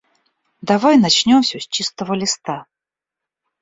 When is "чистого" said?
1.67-2.13